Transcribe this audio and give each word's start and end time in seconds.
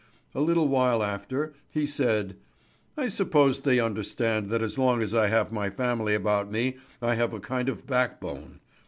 A 0.33 0.41
little 0.41 0.67
while 0.67 1.03
after 1.03 1.53
he 1.69 1.85
said: 1.85 2.35
"I 2.97 3.07
suppose 3.07 3.59
they 3.59 3.79
understand 3.79 4.49
that 4.49 4.63
as 4.63 4.79
long 4.79 5.03
as 5.03 5.13
I 5.13 5.27
have 5.27 5.51
my 5.51 5.69
family 5.69 6.15
about 6.15 6.51
me 6.51 6.77
I 7.03 7.13
have 7.13 7.33
a 7.33 7.39
kind 7.39 7.69
of 7.69 7.85
backbone. 7.85 8.61